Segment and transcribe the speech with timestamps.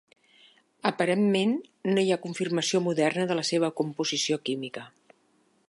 [0.89, 1.51] Aparentment,
[1.91, 4.89] no hi ha confirmació moderna de la seva composició química.